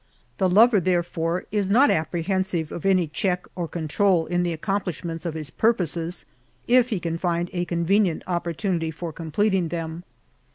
[0.39, 5.35] The lover therefore is not apprehensive of any check or control in the accomplishments of
[5.35, 6.25] his purposes,
[6.67, 10.03] if he can find a convenient opportunity for completing them.